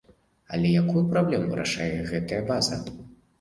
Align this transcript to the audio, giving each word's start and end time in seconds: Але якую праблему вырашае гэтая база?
Але 0.55 0.71
якую 0.83 1.03
праблему 1.11 1.51
вырашае 1.51 1.91
гэтая 2.09 2.41
база? 2.49 2.81